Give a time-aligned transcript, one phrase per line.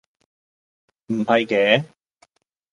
[1.09, 1.85] 係咁嘅